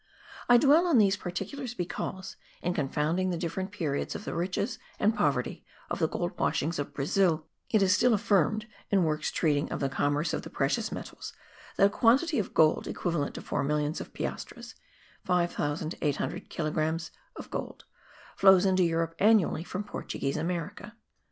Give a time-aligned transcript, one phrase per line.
[0.49, 5.15] I dwell on these particulars because, in confounding the different periods of the riches and
[5.15, 9.79] poverty of the gold washings of Brazil, it is still affirmed in works treating of
[9.79, 11.33] the commerce of the precious metals,
[11.77, 14.73] that a quantity of gold equivalent to four millions of piastres
[15.25, 17.85] (5800 kilogrammes of gold*)
[18.35, 20.95] flows into Europe annually from Portuguese America.